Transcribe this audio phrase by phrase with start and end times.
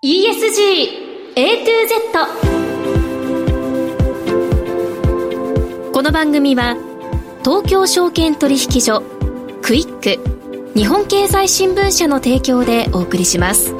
[0.00, 1.96] ESG A to Z
[5.92, 6.76] この番組は
[7.44, 9.02] 東京証券取引所
[9.60, 10.20] クイック
[10.78, 13.74] 日本経済新聞社の提供でお送りします。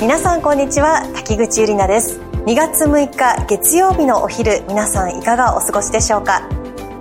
[0.00, 2.18] 皆さんこんにちは滝口ゆりなです。
[2.46, 6.48] 2月6日月曜日のお昼皆さんいかがお過ごしでしょうか？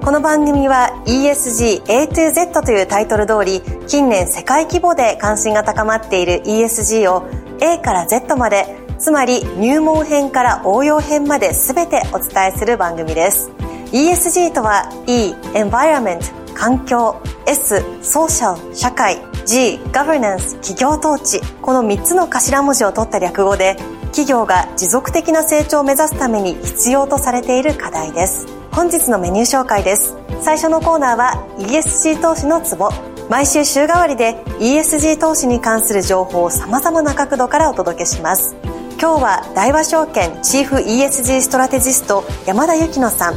[0.07, 7.27] この番組は ESG A to Z というタイトル通り近年世界規模で関心が高まっている ESG を
[7.59, 13.51] A から Z までつまり入門編から応用編まで全てお伝えする番組です。
[13.91, 16.21] ESG とは E Environment
[16.53, 21.41] 環境 S ソーシャル社会 G Governance 企業統治。
[21.61, 23.75] この3つの頭文字を取った略語で
[24.11, 28.56] 企業が持続的な成長を目指すために必要とされている課題です。
[28.77, 30.15] 本日のメニュー紹介です。
[30.39, 32.91] 最初のコーナーは ESG 投資のツボ。
[33.27, 38.55] 毎週週替わりで ESG 投資に関する情報を様々な角度からお届けします。
[39.01, 43.33] 今日は大和証券チーフ ESG ストラテジスト山田幸乃さん。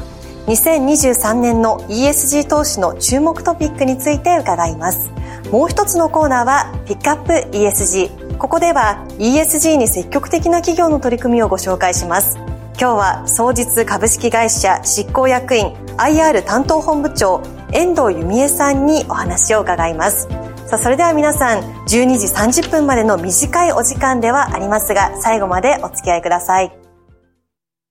[0.47, 5.11] 2023年の ESG 投資の注目トピックについて伺います。
[5.51, 12.50] もう一つのコーナーはピックアップ ESG ここでは ESG に積極的な企業の取り組みをご紹介します。
[12.81, 15.67] 今日は総実株式会社執行役員
[15.99, 17.43] IR 担当本部長
[17.75, 20.31] 遠藤由美恵さんにお話を伺います。
[20.67, 26.73] さあそれでは皆さん12時30分までの短いお時間ではありますが最後までお付き合いください。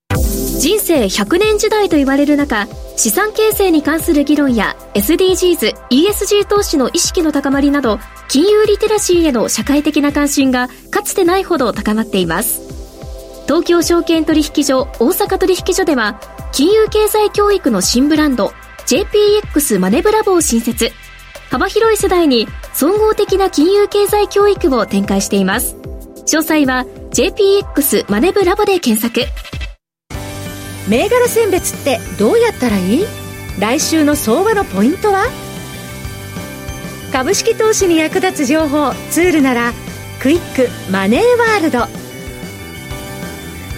[0.09, 12.68] 人生100年時代と言われる中資産形成に関する議論や SDGs、ESG 投資の意識の高まりなど金融リテラシーへの社会的な関心がかつてないほど高まっています。
[13.49, 18.53] 東京証券取引所大阪取引所では金融経済教育の新ブランド
[18.85, 20.91] JPX マネブラボを新設。
[21.49, 25.75] 幅広い世代に総合的な金融経済教育を展開しています。
[26.27, 29.27] 詳細は JPX マネブラボで検索。
[30.87, 33.05] 銘柄選別ってどうやったらいい？
[33.59, 35.25] 来週の相場のポイントは？
[37.11, 39.73] 株式投資に役立つ情報ツールなら
[40.21, 41.98] クイックマネーワールド。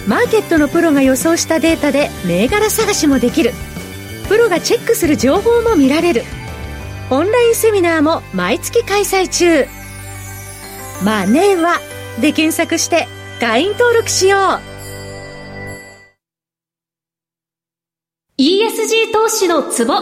[0.06, 3.52] マーケットのプロが予想したデータで銘柄探しもできる。
[4.28, 6.24] プロがチェックする情報も見られる。
[7.10, 9.66] オンラインセミナーも毎月開催中。
[11.04, 11.78] マネーは
[12.20, 13.06] で検索して
[13.40, 14.40] 会員登録しよう。
[18.38, 19.94] ESG 投資のツボ。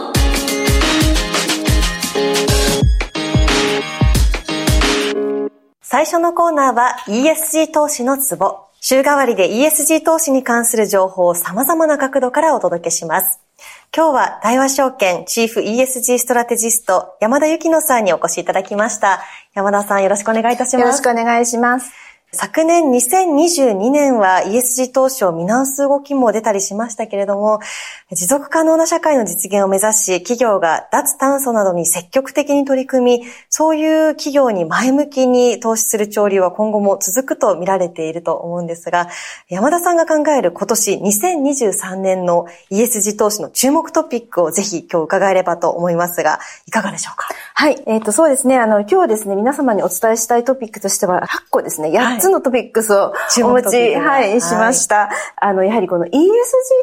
[5.81, 13.39] 最初のコーナーは ESG 投資のツボ週替わりで ESG 投資に関する情報を様々な角度からお届けします。
[13.95, 19.21] 今日は大和証券チーフ ESG ストラテジスト山田幸乃さんにお越しいただきました。
[19.53, 20.79] 山田さんよろしくお願いいたします。
[20.79, 21.91] よろしくお願いします。
[22.33, 27.59] 昨年2022年は ESG 投資を見直す動きも出たりしましたけれども、
[28.09, 39.09] 持続可能な社会の実現を目指し、企業が脱炭素などに積極的に取り組み、そういう企業に前向きに投資する潮流は今後も続くと見られていると思うんですが、
[39.49, 47.27] 山田さんが考える今年2023年の ESG 投資の注目トピックをぜひ今日伺えればと思いますが、いかがでしょうか？
[47.53, 48.57] はい、えっ、ー、と、そうですね。
[48.57, 53.13] あの、今日ですね、皆様にお伝えしたいトピックとしては、8個ですね、8つのトピックスを
[53.43, 55.09] お持ち、はい、しました。
[55.35, 56.11] あの、やはりこの ESG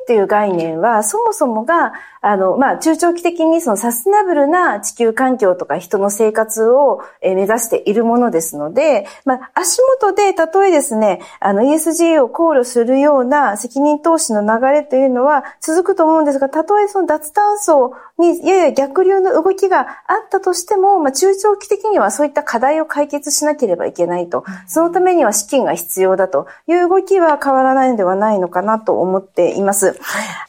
[0.07, 24.45] という概念は、そもそもが、あの、まあ、中長期的にそのサステナブルな地球環境とか人の生活を目指しているものですので、まあ、足元で、たとえですね、あの、ESG を考慮するような責任投資の流れというのは続くと思うんですが、たとえその脱炭素にやや逆流の動きがあったとしても、まあ、中長期的にはそういった課題を解決しなければいけないと。
[24.67, 29.99] そのためには資金が必要だという動きは変わらないのではないのかなと思っています。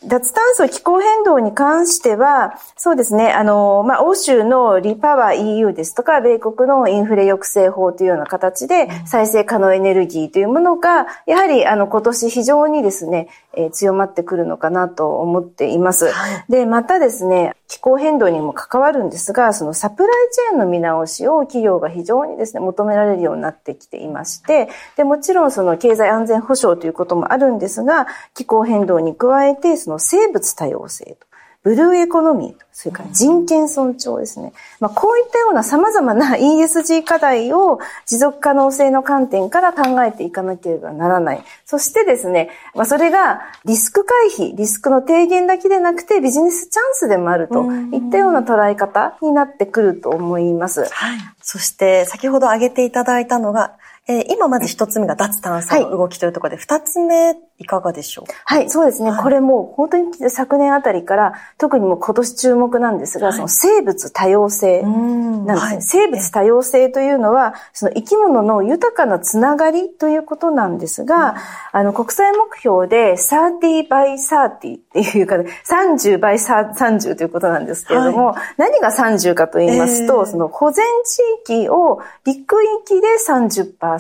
[0.04, 16.12] 脱炭素気候変動に関しては、そうですね、あの、まあ、欧州のリパワー EU ですとか、米国のインフレ抑制法というような形で、再生可能エネルギーというものが、やはり、あの、今年非常にですね、えー、強まってくるのかなと思っています。
[16.12, 31.29] はい、で、またですね、気候変動にも関わるんですが、そのサプライチェーンの見直しを企業が非常にですね、求められるようになってきていまして、で、もちろんその経済安全保障ということもあるんですが、気候変動に加えて、その生物多様性と。
[31.62, 34.54] ブルーエコノミー、それから人権尊重ですね。
[34.80, 41.44] まあ、こういったような様々な ESG 課題を持続可能性の観点から考えていかなければならない。
[41.66, 50.86] そしてですね、まあ、それがリスク回避、リスクの低減だけでなくてビジネスチャンスでもあるといったような捉え方になってくると思います。
[50.86, 51.20] はい。
[51.42, 53.74] そして先ほど挙げていただいたのが、
[54.10, 59.12] えー、今まず一つ目が脱炭素の動きというところで、二、はい、つ目いかがでしょうはい、そうですね。
[59.12, 71.36] はい、これも本当に昨年あたりから、特にもう今年注目なんですが、はい、その生物多様性なんですね、はい、生物多様性というのは、その生き物の豊かなつながりということなんですが、
[71.72, 83.99] あの、国際目標で30 by 30っていうか、30 by 30ということなんですけれども、何が30かと言いますと、えー、その保全地域を陸域で30%、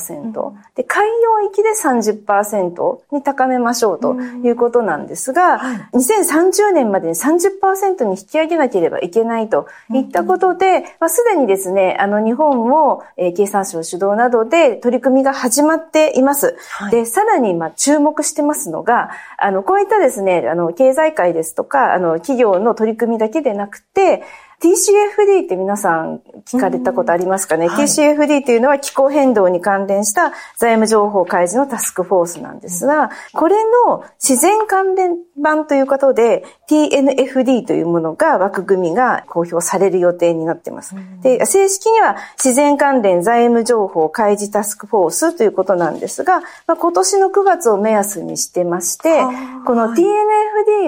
[0.49, 5.59] うん、で、海洋域で30%に高めましょうということなんですが、
[5.93, 16.57] 2030年までに30%に引き上げなければいけないといったことで、まあ、すでにですね、あの日本も、えー、経産省主導などで取り組みが始まっています。
[16.71, 24.23] はい、で、さらにまあ注目してますのが、あの、こういったですね、あの、経済界ですとか、あの、企業の取り組みだけでなくて、
[24.59, 33.55] TCFD って皆さん聞かれたことありますかね、はい、?TCFD っていうのは気候変動に関連した財務情報開示のタスクフォースなんですが、これ
[33.87, 40.93] の自然関連版ということで TNFD というものが枠組みが公表される予定になっています。
[41.21, 49.21] で、正式には自然関連財務情報開示タスクフォースということなんですが、まあ、今年の9月を目安にしてまして、
[49.65, 50.09] この TNFD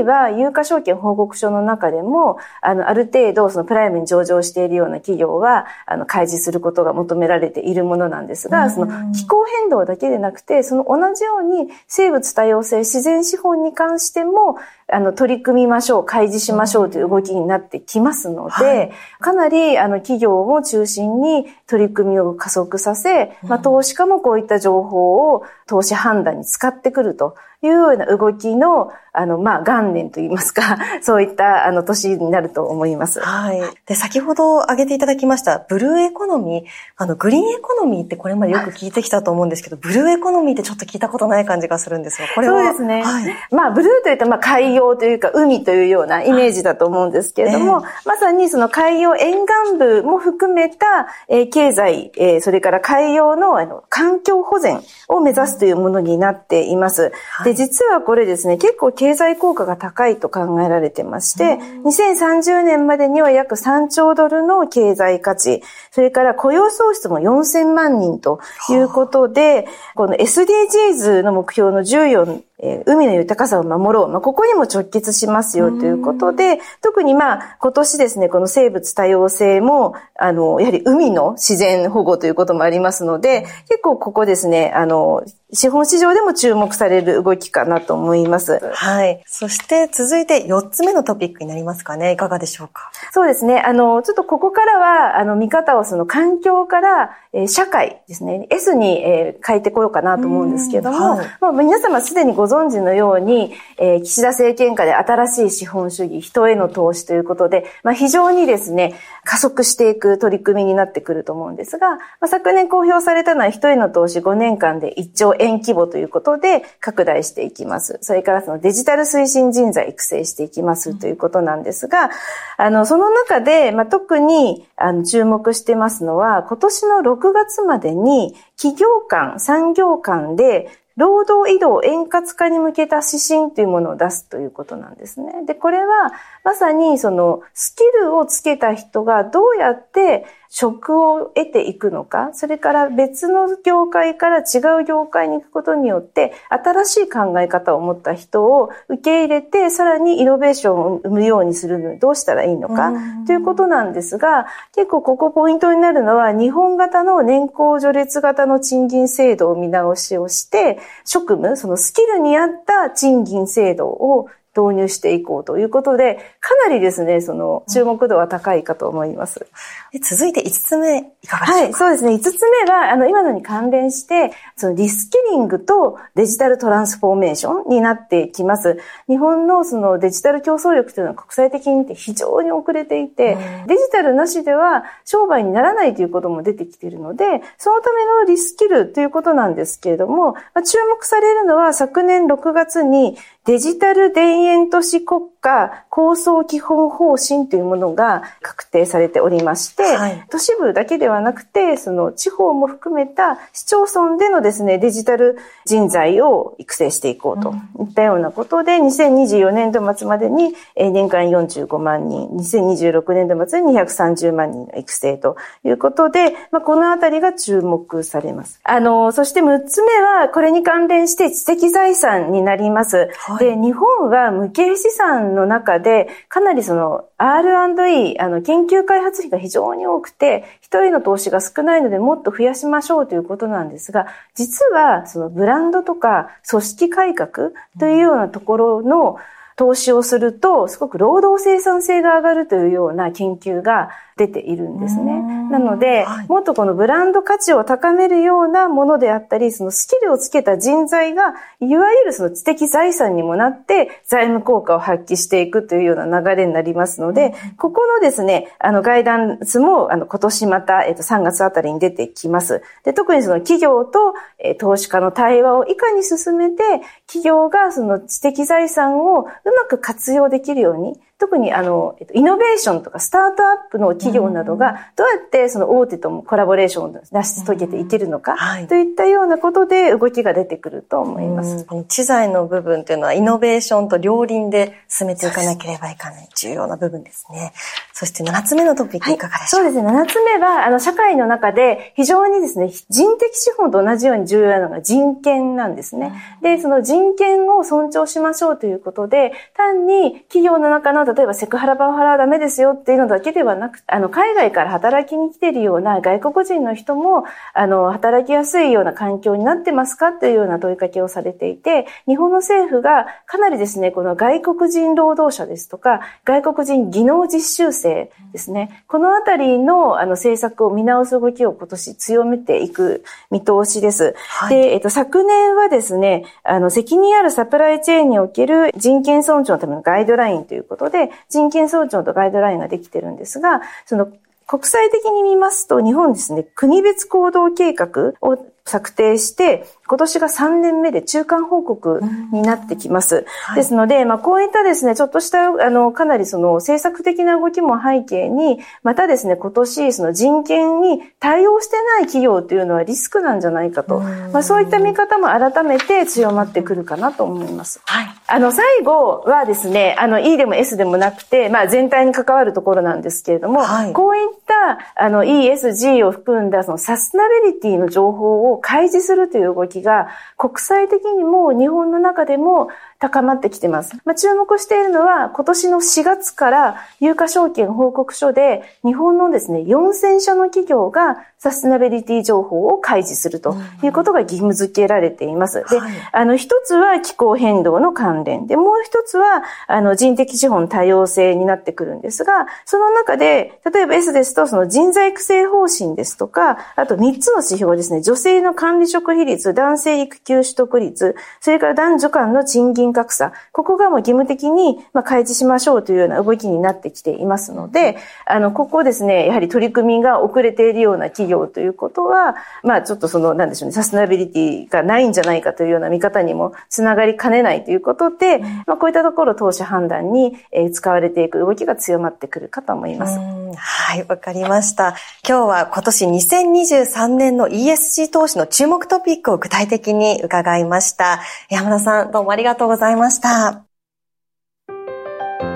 [0.03, 14.57] は有価証券報告書の中でも、あの、ある程度そののプライムに上場しているような企業は、あの、開示することが求められているものなんですが、その気候変動だけでなくて、その同じように生物多様性、自然資本に関しても、
[14.91, 33.19] あの、取り組みましょう、開示しましょうという動きになってきますので、はい、かなり、あの、企業を中心に取り組みを加速させ、まあ、投資家もこういった情報を投資判断に使ってくるというような動きの、あの、まあ、元年といいますか、 そういった、あの、年になると思います。
[33.19, 33.61] はい。
[33.85, 42.63] で、先ほど挙げていただきました、ブルーエコノミー、あの、グリーンエコノミーってこれまでよく聞いてきたと思うんですけど、ブルーエコノミーってちょっと聞いたことない感じがするんですが、これは。
[42.63, 43.03] そうですね。
[43.03, 57.11] はい、まあ、ブルーというと、まあ、海洋というか、海というようなイメージだと思うんですけれども、えー、まさにその海洋沿岸部も含めた、えー、経済、えー、それから海洋の、あの、環境保全を目指すというものになっています。
[57.31, 65.61] はい、で、実はこれですね、結構経済効果が高いと考えられてまして、2030年までには約3兆ドルの経済価値、
[65.91, 68.39] それから雇用創出も4000万人と
[68.69, 74.07] いうことで、この SDGs の目標の14えー、海の豊かさを守ろう。
[74.07, 85.23] まあ、ここにも直結しますよということで、特にまあ、今年ですね、この生物多様性も、あの、やはり海の自然保護ということもありますので、結構ここですね、あの、
[85.53, 88.59] 資本市場でも注目される動きかなと思います。
[88.73, 89.21] はい。
[89.25, 92.13] そして続いて4つ目のトピックになりますかね。
[92.13, 92.89] いかがでしょうか？
[93.11, 93.59] そうですね。
[93.59, 98.47] あの、ちょっとここからは、あの、見方をその環境から、えー、社会ですね。
[98.49, 117.99] S に、えー、変えてこようかなと思うんですけども、はい、まあ、皆様すでにご存知のように、えー、岸田政権下で新しい資本主義、人への投資ということで、まあ、非常にですね、加速していく取り組みになってくると思うんですが、まあ、昨年公表されたのは人への投資5年間で1兆円規模ということで拡大していきます。
[118.01, 122.09] それからそのデジタル推進人材育成していきますということなんですが、
[122.57, 135.45] あの、その中で、まあ、特にあの注目してますのは、今年の6月までに企業間、産業間で労働移動円滑化に向けた指針というものを出すということなんですね。
[135.45, 152.91] で、これはまさにそのスキルをつけた人がどうやって職を得ていくのか、それから別の業界から違う業界に行くことによって、新しい考え方を持った人を受け入れて、さらにイノベーションを生むようにするのにどうしたらいいのか、
[153.25, 169.47] ということなんですが、結構ここポイントになるのは、日本型の年功序列型の賃金制度を見直しをして、職務、そのスキルに合った賃金制度を導入していこうということで、かなりですね、その注目度は高いかと思います。
[169.93, 171.83] うん、続いて5つ目、いかがでしょうか？
[171.83, 172.11] はい、そうですね。
[172.13, 178.79] 5つ目は、あの、今のに関連して、そのリスキリングとデジタルトランスフォーメーションになってきます。
[179.07, 187.25] 日本のそのデジタル競争力というのは国際的に見て非常に遅れていて、うん、デジタルなしでは商売にならないということも出てきているので、
[187.57, 218.59] そのためのリスキルということなんですけれども、まあ、注目されるのは昨年6月にデジタル田園都市国家構想基本方針というものが確定されておりまして、はい、都市部だけではなくて、その地方も含めた市町村でのですね、デジタル人材を育成していこうといったようなことで、2024年度末までに年間45万人、2026年度末に230万人の育成ということで、まあ、このあたりが注目されます。
[218.63, 223.09] あの、そして6つ目は、これに関連して知的財産になります。
[223.17, 239.17] はい、で、日本は無形資産の中で、かなりその R&E、あの、研究開発費が非常に多くて、人への投資が少ないのでもっと増やしましょうということなんですが、実はそのブランドとか組織改革というようなところの
[239.55, 245.21] 投資をすると、すごく労働生産性が上がるというような研究が出ているんですね。
[245.49, 262.61] なので、はい、もっとこのブランド価値を高めるようなものであったり、そのスキルをつけた人材が、いわゆるその知的財産にもなって、財務効果を発揮していくというような流れになりますので、ここのですね、あの、ガイダンスも、あの、今年また、えっと、3月あたりに出てきます。
[262.83, 266.63] で、特にその企業と、え投資家の対話をいかに進めて、
[267.07, 278.35] 企業がその知的財産をうまく活用できるように、特にあの、イノベーションとかスタートアップの企業などが、どうやってその大手ともコラボレーションを成し遂げていけるのか、
[278.67, 281.67] といったようなことで動きが出てくると思います。
[281.89, 287.53] 知財の部分というのはイノベーションと両輪で進めていかなければいけない重要な部分ですね。
[287.93, 290.01] そして7つ目のトピックいかがでしょう、はい、そうですね。
[290.01, 296.11] 7つ目は、あの、社会の中で非常にですね、人的資本と同じように重要なのが人権なんですね。
[296.41, 318.83] で、その人権を尊重しましょうということで、単に企業の中の、例えばセクハラパワハラはダメですよっていうのだけではなく、あの、海外から働きに来ているような外国人の人も、あの、働きやすいような環境になってますかっていうような問いかけをされていて、日本の政府がかなりですね、この外国人労働者ですとか、外国人技能実習生生ですね。
[318.87, 324.15] このあたりのあの政策を見直す動きを今年強めていく見通しです。
[324.27, 334.11] はい、で、えっと、昨年はですね、あの、責任あるサプライチェーンにおける人権尊重のためのガイドラインということで、人権尊重とガイドラインができてるんですが、その
[334.45, 341.99] 国際的に見ますと、日本ですね、国別行動計画を策定して、今年が3年目で中間報告
[342.31, 343.25] になってきます。
[343.43, 357.81] はい、ですので、まあ、こういったですね、ちょっとした、あの、かなりその政策的な動きも背景に、またですね、今年、その人権に対応してない企業というのはリスクなんじゃないかと、まあ、そういった見方も改めて強まってくるかなと思います。
[357.83, 358.07] はい。
[358.27, 372.69] あの、最後はですね、あの、E でも S でもなくて、まあ、全体に関わるところなんですけれども、はい、こういった、あの、ESG を含んだ、そのサステナビリティの情報を開示するという動きが国際的にも日本の中でも
[373.01, 373.95] 高まってきてます。
[374.05, 385.61] まあ、注目しているのは今年の4月から有価証券報告書で日本のですね、4000社の企業がサステナビリティ情報を開示するということが義務付けられています。
[385.61, 385.65] で、
[386.11, 420.37] あの、一つは気候変動の関連で、もう一つは、あの、人的資本多様性になってくるんですが、その中で、例えば S ですと、その人材育成方針ですとか、あと3つの指標ですね、女性の管理職比率、男性育休取得率、それから男女間の賃金格差、ここがもう義務的に、まあ、開示しましょうというような動きになってきていますので、あの、ここですね、やはり取り組みが遅れているような企業ということは、まあちょっとその、なんでしょうね、サステナビリティがないんじゃないかというような見方にもつながりかねないということで、まあこういったところ投資判断に
[420.71, 423.19] 使われていく動きが強まってくるかと思います。
[423.57, 424.95] はい、わかりました。
[425.27, 431.21] 今日は今年2023年の ESG 投資の注目トピックを具体的に伺いました。
[431.49, 432.80] 山田さん、どうもありがとうございました。
[432.81, 433.67] ざいました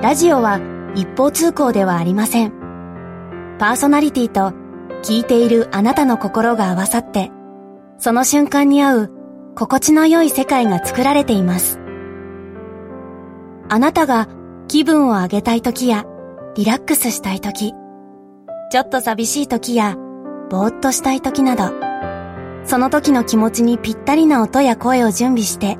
[0.03, 0.59] ラジオは
[0.93, 2.51] 一方通行ではありません。
[3.57, 4.53] パーソナリティと
[5.01, 7.31] 聞いているあなたの心が合わさって、
[7.97, 9.11] その瞬間に合う
[9.55, 11.79] 心地の良い世界が作られています。
[13.69, 14.27] あなたが
[14.67, 16.05] 気分を上げたい時や
[16.55, 17.73] リラックスしたい時、
[18.71, 19.95] ちょっと寂しい時や
[20.51, 21.73] ぼーっとしたい時など、
[22.65, 25.79] その時の気持ちにぴったりな音や声を準備して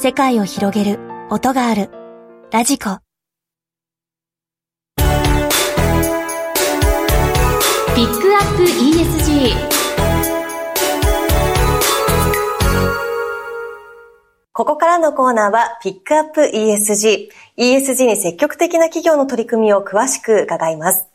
[0.00, 1.90] 世界を広げる音がある。
[2.52, 2.98] ラジコ。
[4.96, 5.02] ピ
[8.04, 9.54] ックアップ ESG。
[14.52, 17.30] ここからのコーナーはピックアップ ESG。
[17.56, 21.08] ESG に積極的な企業の取り組みを詳しく伺います。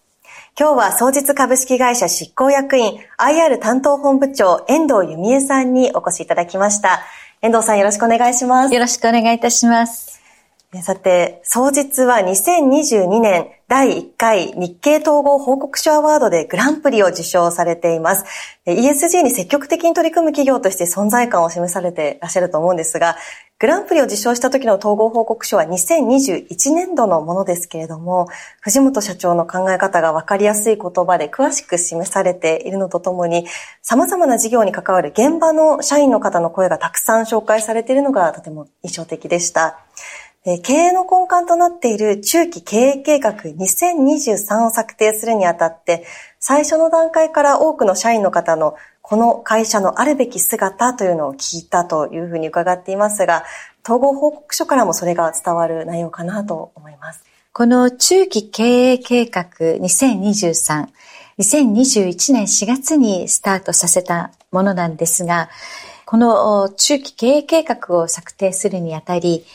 [0.60, 7.02] 今日は創日株式会社執行役員 IR 担当本部長遠藤由美恵さんにお越しいただきました。
[7.44, 8.74] 遠藤さんよろしくお願いします。
[8.74, 10.13] よろしくお願いいたします。
[10.82, 18.26] さて、総実は2022年第1回日経統合報告書アワードでグランプリを受賞されています。
[18.66, 23.18] ESG に積極的に取り組む企業として存在感を示されていらっしゃると思うんですが、
[23.60, 28.28] グランプリを受賞した時の統合報告書は2021年度のものですけれども、
[28.60, 33.46] 藤本社長の考え方がわかりやすい言葉で詳しく示されているのとともに、
[33.82, 39.80] 様々な事業に関わる現場の社員の方の声がたくさん紹介されているのがとても印象的でした。
[40.44, 46.06] 経営の根幹となっている中期経営計画2023を策定するにあたって、
[46.40, 53.46] 最初の段階から多くの社員の方のこの会社のあるべき姿というのを聞いたというふうに伺っていますが、
[53.86, 57.24] 統合報告書からもそれが伝わる内容かなと思います。
[57.54, 60.88] この中期経営計画2023、
[61.40, 65.50] 2021年4月にスタートさせたものなんですが、
[66.06, 69.46] この中期経営計画を策定するにあたり、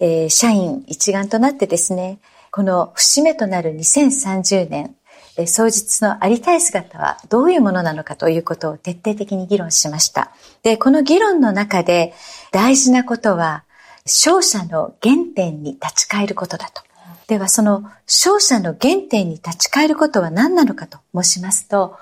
[0.00, 2.18] えー、社員一丸となってですね、
[2.50, 4.94] この節目となる2030年、
[5.38, 10.32] え、双日のありたい姿はどういうものなのかということを徹底的に議論しました。
[10.62, 12.14] で、この議論の中で
[12.52, 13.64] 大事なことは、
[14.04, 16.82] 勝者の原点に立ち返ることだと。
[17.26, 21.96] では、その勝者の原点に立ち返ることは何なのかと申しますと、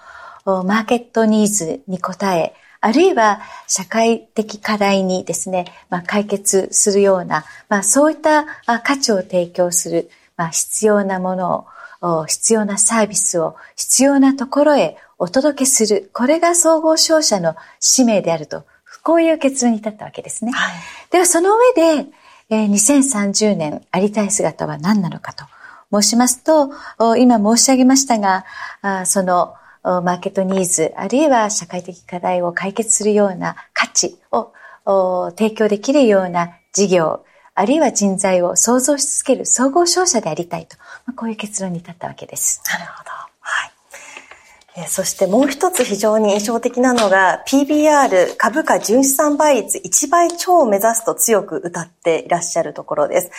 [0.44, 8.44] マーケットニーズに応え、あるいは社会的課題にですね、まあ、解決するような、まあ、そういった
[8.82, 11.66] 価値を提供する、まあ、必要なもの
[12.02, 16.10] を、必要なサービスを必要なところへお届けする。
[16.12, 18.66] これが総合商社の使命であると、
[19.02, 20.52] こういう結論に至ったわけですね。
[20.52, 20.72] はい、
[21.10, 22.06] では、その上で、
[22.50, 25.46] えー、2030年ありたい姿は何なのかと
[25.90, 26.70] 申しますと、
[27.16, 28.44] 今申し上げましたが、
[29.06, 42.62] そのマーケットニーズ、あるいは社会的課題を解決するような価値を提供できるような事業、あるいは人材を創造し続ける総合商社でありたいと、まあ、こういう結論に至ったわけです。
[42.72, 43.13] なるほど。
[44.88, 53.30] そしてもう一つ非常に印象的なのが PBR 株価純資産倍率1倍超を目指すと強く歌っていらっしゃるところです。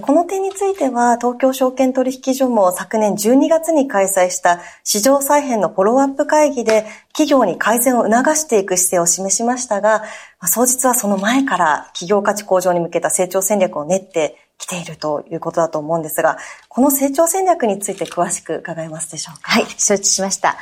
[0.00, 10.04] この点については東京証券取引所も昨年12月に開催した市場再編のフォローアップ会議で企業に改善を促していく姿勢を示しましたが、
[10.44, 16.38] 総実はその前から企業価値向上に向けた成長戦略を練ってきているということだと思うんですが、
[16.68, 19.50] この成長戦略について詳しく伺えますでしょうか？
[19.50, 20.56] はい、承知しました。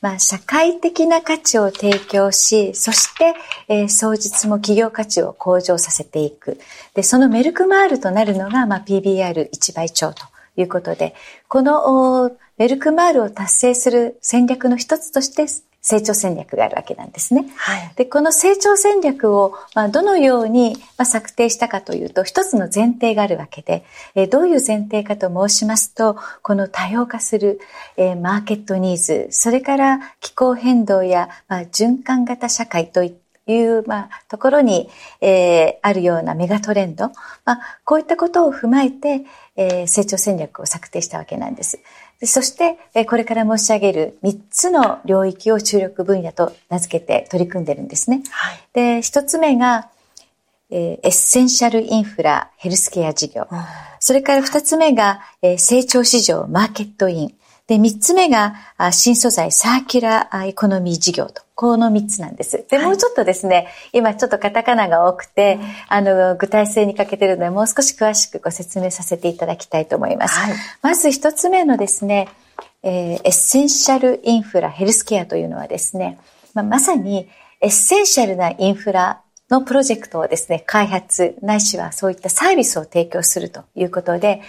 [0.00, 3.34] まあ、社会的な価値を提供し、そして、
[3.68, 6.60] えー、双日も企業価値を向上させていく。
[6.92, 10.26] で、そのメルクマールとなるのが、まあ、PBR1 倍超と
[10.56, 11.14] いうことで、
[11.48, 15.46] このメルクマールを達成する戦略の一つとして、
[15.84, 17.46] 成長戦略があるわけなんですね。
[17.56, 27.60] はい、で、この成長戦略を、まあ、どのように、まあ、策定したかというと、一つの前提があるわけで、えー、どういう前提かと申しますと、この多様化する、
[27.98, 34.88] えー、マーケットニーズ、それから気候変動や、まあ、循環型社会といったいう、まあ、ところに、
[35.20, 37.10] えー、あるようなメガトレンド、
[37.44, 39.24] まあ、こういったことを踏まえて、
[39.56, 41.78] えー、成長戦略を策定したわけなんです。
[42.22, 48.22] そして、これから申し上げる3つの領域を注力分野と名付けて取り組んでるんですね。
[48.30, 49.90] はい、で、1つ目が、
[50.70, 53.46] えー、エッセンシャルインフラヘルスケア事業。
[54.00, 57.34] それから2つ目が、えー、成長市場マーケットイン。
[57.66, 58.54] で、三つ目が、
[58.92, 61.42] 新素材サーキュラーエコノミー事業と。
[61.54, 62.66] この三つなんです。
[62.68, 70.38] で、もうちょっとですね、今ちょっとカタカナが多くて、あの、具体性に欠けてるので、もう少し詳しくご説明させていただきたいと思います。
[70.38, 72.28] はい、まず一つ目のですね、
[72.82, 76.18] えー、エッセンシャルインフラヘルスケアというのはですね、
[76.52, 77.28] まあ、まさに
[77.62, 84.40] エッセンシャルなインフラのプロジェクトをですね、開発、ないしはそういったサービスを提供するということで、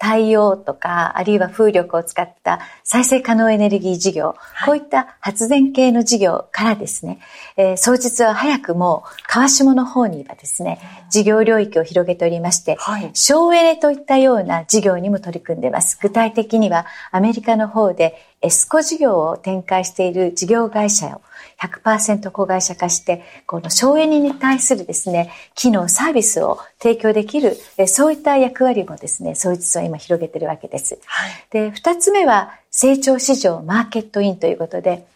[0.00, 7.18] 太陽とか、あるいは風力を使った再生可能エネルギー事業、はい、こういった発電系の事業からですね、
[7.58, 10.80] えー、双日は早くも川下の方にはですね、
[11.10, 15.98] 事業領域を広げておりまして、はい、省エネといったような事業にも取り組んでいます。
[16.00, 21.20] 具体的にはアメリカの方でエスコ事業を展開している事業会社を
[21.60, 30.98] 100%子会社化して、この省エネに対するですね、機能、サービスを提供できる、そういった役割もですね、総実は今広げているわけです。
[31.04, 35.06] はい、で、二つ目は、成長市場マーケットインということで、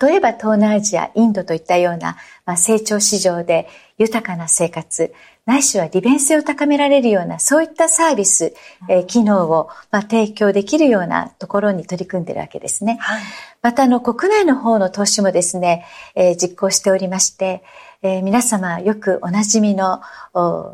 [0.00, 5.12] 例えば東南アジア、インドといったような、まあ、成長市場で豊かな生活、
[5.50, 8.54] ないしは利便性を高められるような、そういったサービス、
[8.88, 12.98] えー、機能を、まあ、提供できるようなところに取り組んでいるわけですね。
[13.00, 13.22] はい、
[13.60, 15.84] また、あの、国内の方の投資もですね、
[16.14, 17.64] えー、実行しておりまして、
[18.02, 20.00] えー、皆様よくおなじみの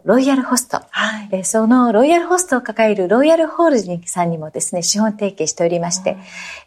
[0.05, 6.19] ロイヤルホスト、はい、えー、そのロイヤルホストを抱えるロイヤルホールディングスさんにもですね、資本提携しておりまして、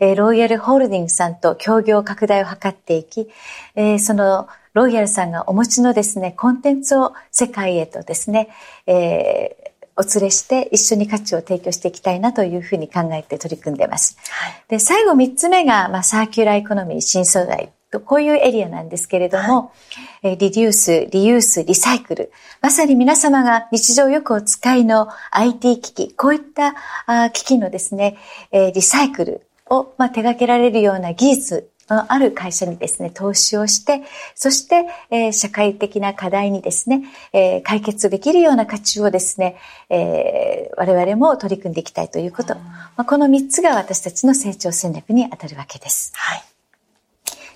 [0.02, 3.30] うん、えー、ロイヤルホールディングスさんと協業拡大を図っていき、
[3.76, 8.50] えー、そのロイヤルさんがお持ちのですね、コンテンツを世界へとですね、
[8.86, 14.18] えー、お連れして一緒に価値を提供していきたいなというふうに考えて取り組んでいます。
[14.30, 19.74] はい、で、最後三つ目が、まあ、サーキュラーエコノミー新素材と、こういうエリアなんですけれども、
[20.22, 22.32] はい、リデュース、リユース、リサイクル。
[22.62, 28.18] まさに皆様が日常よくお使いの IT 機器、こういった機器のですね、
[28.52, 34.04] リサイクルを、まあ、手掛けられるような技術のある会社にですね、投資をして、
[34.36, 39.58] そして、えー、社会的な課題にですね、えー、解決できるような価値をですね、
[39.90, 42.56] えー、我々も取り組んでいきたいということ。
[42.56, 46.12] まあ、この3つが私たちの成長戦略にあたるわけです。
[46.16, 46.44] はい。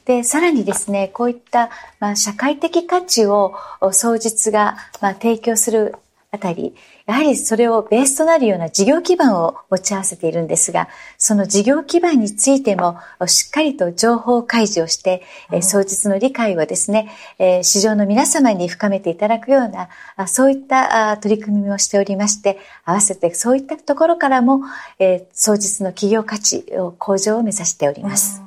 [0.05, 1.69] で、さらにですね、こういった、
[1.99, 3.55] まあ、社会的価値を
[3.91, 5.95] 創実が、まあ、提供する
[6.33, 6.73] あたり、
[7.05, 17.11] やはりそれをベースとなるような事業基盤を持ち合わせているんですが、その事業基盤についてもしっかりと情報開示をして、うん、創実の理解をですね、
[17.61, 19.89] 市場の皆様に深めていただくような、
[20.27, 24.61] そういった取り組みをしておりまして、合わせてそういったところからも、
[25.33, 28.41] 創実の企業価値を向上を目指しております。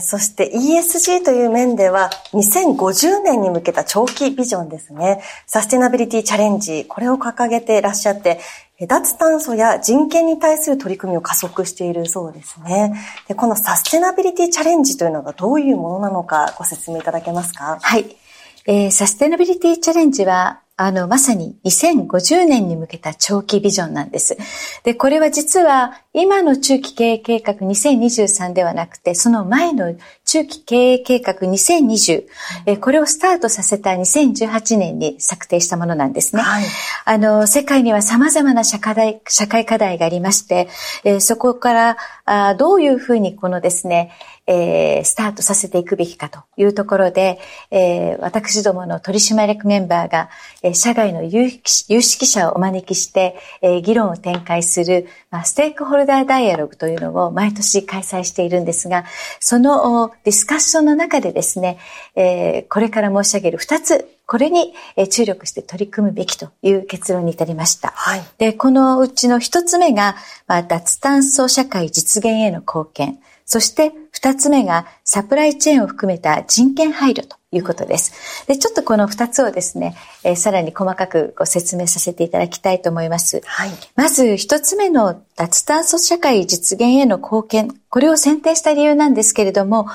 [0.00, 5.22] そして ESG という面では2050年に向けた長期ビジョンですね。
[5.46, 8.40] サステナビリティチャレンジ、これを掲げていらっしゃって、
[8.88, 12.94] 脱炭素や人権に対する取り組みを加速しているそうですね。
[13.28, 17.78] でこのサステナビリティチャレンジというのがどういうものなのかご説明いただけますか？
[17.80, 18.16] はい。
[18.64, 24.36] えー、サステナビリティチャレンジはあの、まさに2050年に向けた長期ビジョンなんです。
[24.84, 32.24] で、これは実は今の中期経営計画2023ではなくて、その前の中期経営計画2020、
[32.66, 36.42] えこれをスタートさせた2018年に策定したものなんですね。
[36.42, 36.64] はい、
[37.04, 40.68] あの、世界には様々な社会社会課題がありまして、
[41.04, 44.10] えそこからあどういうふうにこのですね、
[44.52, 47.38] えー、スタートさせていくべきかというところで、
[47.70, 50.28] えー、私どもの取締役メンバーが、
[50.62, 59.04] えー、社外の有識者をお招きして、えー、議論を展開する、まあ、ステークホルダーダイアログというのを毎年開催しているんですが、
[59.40, 61.78] そのディスカッションの中でですね、
[62.14, 64.72] えー、これから申し上げる2つこれに
[65.10, 67.88] 注力して取り組むべきという結論に至りました。
[67.94, 73.18] はい、で、このうちの一つ目が、まあ、脱炭素社会実現への貢献。
[73.44, 78.46] そして二つ目がサプライチェーンを含めた人権配慮ということです。
[78.46, 83.42] で、ちょっとこの二つをですね、えー、さらに細かくご説明させていただきたいと思います。
[83.44, 87.76] はい、まず一つ目の脱炭素社会実現への貢献。
[87.90, 89.86] これを選定した理由なんですけれども、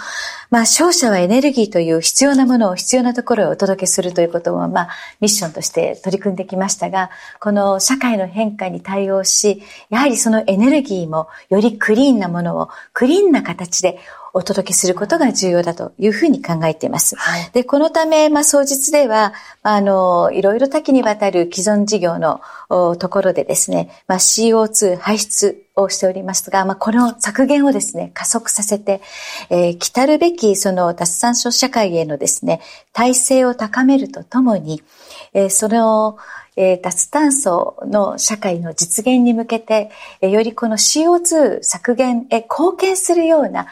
[0.51, 4.89] まあ、商社はエネルギーという必要なものを必要なところへお届けするということを、まあ、
[5.19, 13.97] ミッションとして取り組んできましたが、この社会の変化に対応し、やはりそのエネルギーもよりクリーンなものをクリーンな形で
[14.37, 17.15] お届けすることが重要だというふうに考えています。
[17.15, 29.01] はい、で、このため、まあ、総実では、あの、いろいろ多岐にわたる既存事業のところでですね、まあ、CO2 排出をしておりますが、まあ、この削減をですね、加速させて、
[29.49, 32.61] えー、来たるべきその脱炭素社会へのですね、
[32.93, 34.83] 体制を高めるとともに、
[35.33, 36.17] えー、その、
[36.55, 43.67] えー、脱炭素の社会の実現に向けて、えー、よりこの CO2 削減へ貢献するような、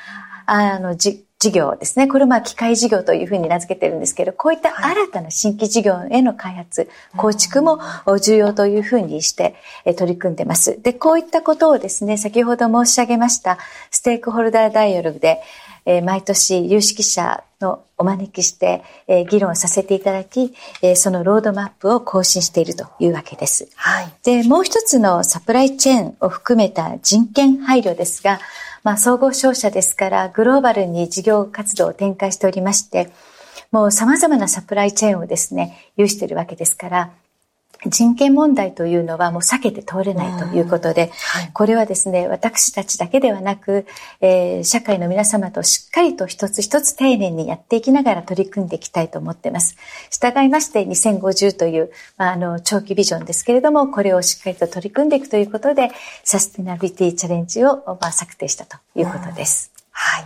[0.46, 2.08] あの、事業ですね。
[2.08, 7.80] これまあ機械事業というふうに名付けてるんですけど、こういった新たな新規事業への開発、構築も
[8.20, 9.56] 重要というふうにして
[9.98, 10.82] 取り組んでます。
[10.82, 13.58] で、こういったことをですね、先ほど申し上げました
[13.92, 15.42] ステークホルダーダイアログで、
[15.88, 23.68] え毎年有識者のお招きして、え議論させていただき、えそのロードマップを更新しているというわけです。
[23.76, 28.40] はい、で、もう一つのサプライチェーンを含めた人権配慮ですが、
[28.86, 33.10] まあ、総合商社ですから、グローバルに事業活動を展開しておりまして、
[33.72, 37.10] もう様々なサプライチェーンをですね、有しているわけですから、
[37.88, 43.86] 人権問題というのはもう避けて通れないということで、はい、これはですね、私たちだけではなく、
[44.22, 49.76] えー、社会の皆様としっかりと一つ一つ丁寧にやっていきながら取り組んでいきたいと思っています。
[50.10, 55.92] 従いまして2050という、まあ、あの、長期ビジョンですけれども、これをしっかりと取り組んでいくということで、
[56.24, 59.72] サステナビリティチャレンジを、まあ、策定したということです。
[59.92, 60.26] はい。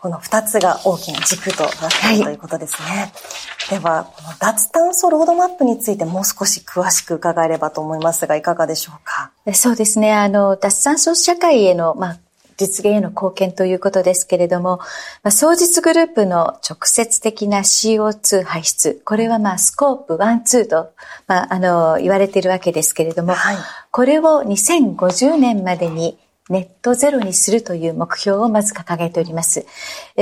[0.00, 1.72] この二つが大きな軸となっ
[2.08, 2.88] ているということですね。
[2.88, 9.30] はい、では、この脱炭素ロードマップについてもう少し詳しく伺えればと思いますが、いかがでしょうか？
[9.52, 10.14] そうですね。
[10.14, 12.18] あの、脱炭素社会への、まあ、
[12.56, 14.78] 実現への貢献ということですけれども、
[15.22, 20.92] まあ、総実グループの直接的な CO2 排出、これはまあスコープ1、2と、
[21.26, 23.56] まあ、あの、言われているわけですけれども、はい、
[23.90, 26.18] これを2050年までに
[26.50, 29.64] ネットゼロにするという目標をまず掲げております。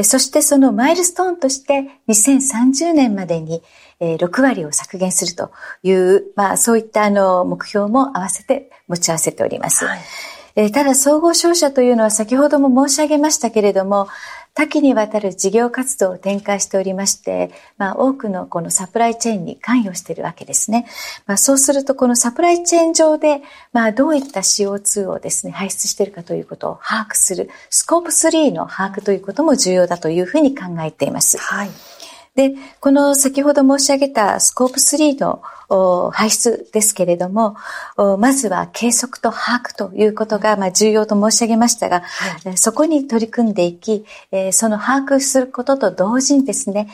[0.04, 3.62] そしてそのマイルストーンとして2030年までに
[4.00, 5.50] 6割を削減すると
[5.82, 9.84] いう、まあそういったあの目標も合わせて持ち合わせております。
[9.84, 9.98] はい
[10.60, 14.08] えただ総合商社というのは先ほども申し上げましたけれども、
[14.54, 20.88] 多岐にわたる事業活動を展開しておりまして、まあ、多くのこのサプライチェーンに関与しているわけですね。
[21.28, 23.40] まあ、そうすると、このサプライチェーン上で、
[23.72, 31.38] まあ、どういった CO2 をですね、排出しているかということを把握する、スコープ3の把握ということも重要だというふうに考えています。
[31.38, 31.70] はい。
[32.38, 35.42] で、この先ほど申し上げたスコープ3の
[36.12, 37.56] 排出ですけれども、
[38.18, 42.02] まずは計測と把握ということが、ま重要と申し上げましたが、
[42.44, 44.06] はい、そこに取り組んでいき、
[44.52, 46.88] その把握することと同時にですね、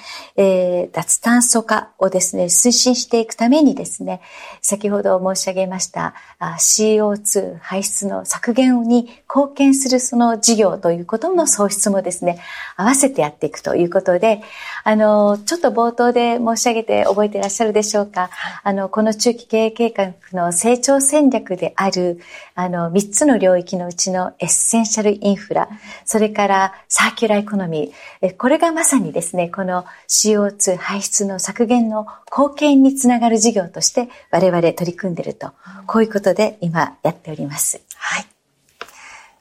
[0.93, 4.23] 脱炭素化をですね、推進していくためにですね、
[4.63, 12.39] 先ほど申し上げました CO2 排出の削減に貢献するその事業ということの創出もですね、
[12.77, 14.41] 合わせてやっていくということで、
[14.85, 18.31] あの、ちょっと冒頭で申し上げて覚えていらっしゃるでしょうか。
[18.63, 22.21] あの、この中期経営計画の成長戦略である、
[22.55, 25.69] あの、3つの領域のうちのエッセンシャルインフラ、
[26.05, 35.53] それからサーキュラーエコノミー、これがまさにですね、この CO2 排出の削減の貢献につながる事業として我々取り組んでいると、
[35.87, 37.81] こういうことで今やっております。
[37.97, 38.34] はい。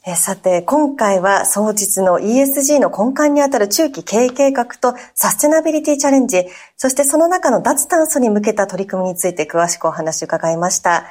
[0.05, 11.05] えさて、今回は総実の ESG の根幹にあたる中期経営計画とサステナビリティチャレンジ、そしてその中の脱炭素に向けた取り組みについて詳しくお話を伺いました。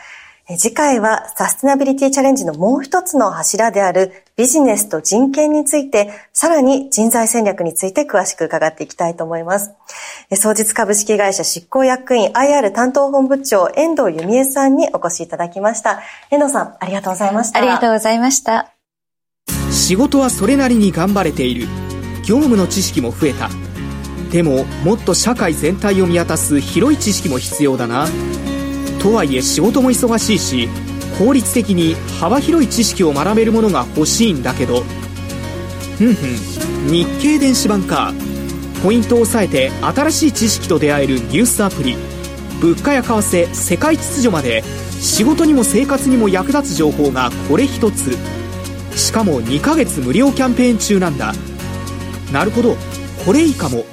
[0.59, 9.71] 次回はサステナビリティチャレンジのもう一つの柱であるビジネスと人権について、さらに人材戦略について詳しく伺っていきたいと思います。
[10.35, 16.03] 総実株式会社執行役員 IR 担当本部長遠藤由美恵さんにお越しいただきました。
[16.31, 17.59] 遠藤さん、ありがとうございました。
[17.59, 18.72] ありがとうございました。
[19.83, 21.67] 仕事はそれなりに頑張れている。
[22.25, 23.51] 業務の知識も増えた。
[24.31, 28.07] でももっと社会全体を見渡す広い知識も必要だな。
[29.01, 30.69] とはいえ仕事も忙しいし
[31.19, 34.85] 効率的に幅広い知識を学べるものが欲しいんだけど。
[35.99, 38.15] ふんふん日経電子版か。
[38.85, 41.97] ポイントを押さえて新しい知識と出会えるニュースアプリ。
[42.61, 44.63] 物価や為替世界秩序まで。
[45.01, 48.17] 仕事にも生活にも役立つ情報がこれ一つ。
[48.97, 51.33] しかも2ヶ月無料キャンペーン中なんだ。
[52.33, 52.77] なるほど。
[53.25, 53.85] これいいかも。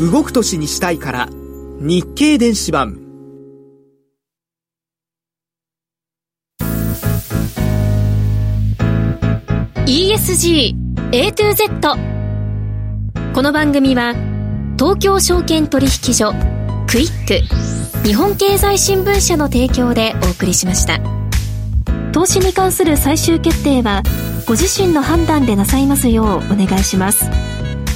[0.00, 1.28] 動く年にしたいから。
[1.80, 3.04] 日経電子版。
[9.86, 10.74] ESG
[11.12, 11.96] A to Z
[13.34, 14.14] この番組は
[14.78, 16.32] 東京証券取引所
[16.88, 21.13] クイック日本経済新聞社の提供でお送りしました。
[22.14, 24.04] 投資に関する最終決定は
[24.46, 27.24] ご自身の判断でなさいますようお願いします。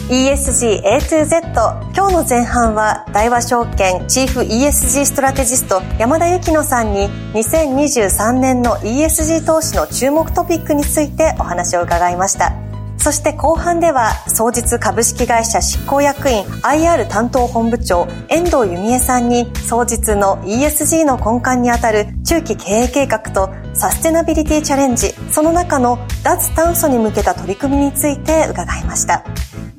[0.08, 1.52] ESGA2Z
[1.94, 12.67] 今日の前半は大和証券チーフ ESG ストラテジスト山田幸乃さんに2023年の ESG 投資の注目トピックについてお話を伺いました。
[12.98, 29.24] そして後半では、総実株式会社執行役員 IR 担当本部長遠藤由美恵さんに、総実の ESG の根幹にあたる中期経営計画とサステナビリティチャレンジ、その中の脱炭素に向けた取り組みについて伺いました。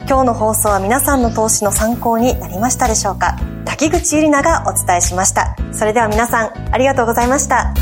[0.07, 3.37] 今日の放送は皆さんの投資の参考になりましたでしょうか？
[3.65, 5.55] 滝口ゆりながお伝えしました。
[5.71, 7.73] それでは皆さん、ありがとうございました。